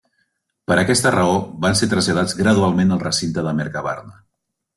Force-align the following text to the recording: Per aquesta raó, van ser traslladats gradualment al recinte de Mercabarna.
Per 0.69 0.77
aquesta 0.83 1.11
raó, 1.15 1.35
van 1.65 1.77
ser 1.81 1.89
traslladats 1.91 2.35
gradualment 2.41 2.97
al 2.97 3.03
recinte 3.05 3.45
de 3.51 3.55
Mercabarna. 3.61 4.19